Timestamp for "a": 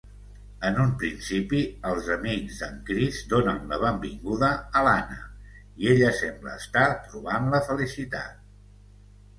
4.81-4.85